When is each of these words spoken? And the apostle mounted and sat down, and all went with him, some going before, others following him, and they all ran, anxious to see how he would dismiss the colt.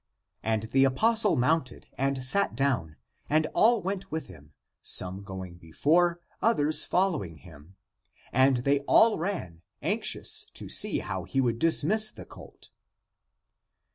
And 0.41 0.63
the 0.63 0.83
apostle 0.83 1.35
mounted 1.35 1.85
and 1.95 2.23
sat 2.23 2.55
down, 2.55 2.95
and 3.29 3.45
all 3.53 3.83
went 3.83 4.11
with 4.11 4.25
him, 4.29 4.51
some 4.81 5.21
going 5.21 5.57
before, 5.59 6.19
others 6.41 6.83
following 6.83 7.35
him, 7.35 7.75
and 8.33 8.57
they 8.65 8.79
all 8.87 9.19
ran, 9.19 9.61
anxious 9.83 10.45
to 10.55 10.67
see 10.69 10.97
how 11.01 11.25
he 11.25 11.39
would 11.39 11.59
dismiss 11.59 12.09
the 12.09 12.25
colt. 12.25 12.71